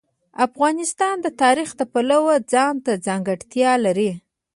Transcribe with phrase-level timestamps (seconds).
[0.47, 4.11] افغانستان د تاریخ د پلوه ځانته ځانګړتیا لري.